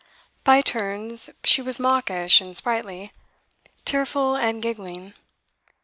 [0.43, 3.13] By turns she was mawkish and sprightly,
[3.85, 5.13] tearful and giggling.